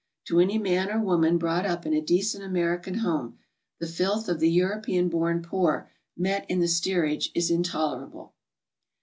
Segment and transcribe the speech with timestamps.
[0.29, 3.37] To any man or woman brought up in a decent American home,
[3.79, 8.33] the fikh of the European ^born poor met in the steerage is intolerable.